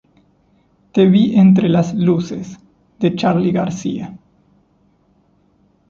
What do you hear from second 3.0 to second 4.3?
Charly García.